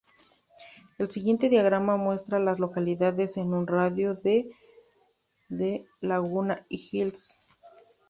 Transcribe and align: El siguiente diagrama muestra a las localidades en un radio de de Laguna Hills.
El 0.97 1.11
siguiente 1.11 1.47
diagrama 1.47 1.95
muestra 1.95 2.37
a 2.37 2.41
las 2.41 2.57
localidades 2.59 3.37
en 3.37 3.53
un 3.53 3.67
radio 3.67 4.15
de 4.15 4.49
de 5.47 5.85
Laguna 5.99 6.65
Hills. 6.69 7.39